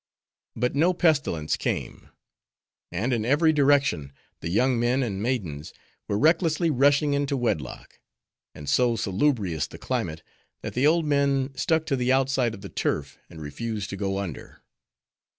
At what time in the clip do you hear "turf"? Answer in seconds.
12.69-13.19